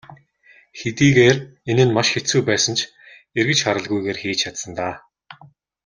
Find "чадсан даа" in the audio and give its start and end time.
4.43-4.95